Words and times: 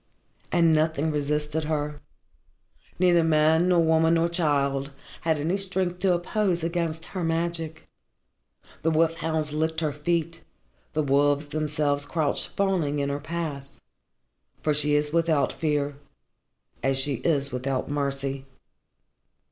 And 0.51 0.73
nothing 0.73 1.11
resisted 1.11 1.65
her. 1.65 2.01
Neither 2.97 3.23
man 3.23 3.69
nor 3.69 3.81
woman 3.83 4.15
nor 4.15 4.29
child 4.29 4.89
had 5.21 5.37
any 5.37 5.57
strength 5.59 5.99
to 5.99 6.13
oppose 6.13 6.63
against 6.63 7.05
her 7.13 7.23
magic. 7.23 7.87
The 8.81 8.89
wolf 8.89 9.13
hounds 9.17 9.53
licked 9.53 9.79
her 9.81 9.93
feet, 9.93 10.43
the 10.93 11.03
wolves 11.03 11.45
themselves 11.49 12.07
crouched 12.07 12.47
fawning 12.57 12.97
in 12.97 13.09
her 13.09 13.19
path. 13.19 13.67
For 14.63 14.73
she 14.73 14.95
is 14.95 15.13
without 15.13 15.53
fear 15.53 15.97
as 16.81 16.97
she 16.97 17.17
is 17.17 17.51
without 17.51 17.87
mercy. 17.87 18.47